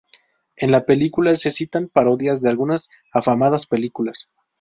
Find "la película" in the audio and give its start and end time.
0.71-1.35